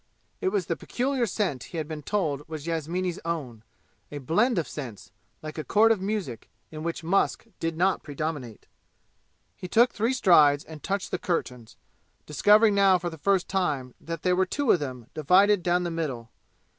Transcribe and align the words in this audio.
It 0.39 0.47
was 0.49 0.65
the 0.65 0.75
peculiar 0.75 1.27
scent 1.27 1.65
he 1.65 1.77
had 1.77 1.87
been 1.87 2.01
told 2.01 2.49
was 2.49 2.65
Yasmini's 2.65 3.19
own 3.23 3.61
a 4.11 4.17
blend 4.17 4.57
of 4.57 4.67
scents, 4.67 5.11
like 5.43 5.59
a 5.59 5.63
chord 5.63 5.91
of 5.91 6.01
music, 6.01 6.49
in 6.71 6.81
which 6.81 7.03
musk 7.03 7.45
did 7.59 7.77
not 7.77 8.01
predominate. 8.01 8.65
He 9.55 9.67
took 9.67 9.91
three 9.93 10.13
strides 10.13 10.63
and 10.65 10.81
touched 10.81 11.11
the 11.11 11.19
curtains, 11.19 11.77
discovering 12.25 12.73
now 12.73 12.97
for 12.97 13.11
the 13.11 13.17
first 13.19 13.47
time 13.47 13.93
that 14.01 14.23
there 14.23 14.35
were 14.35 14.47
two 14.47 14.71
of 14.71 14.79
them, 14.79 15.05
divided 15.13 15.61
down 15.61 15.83
the 15.83 15.91
middle. 15.91 16.31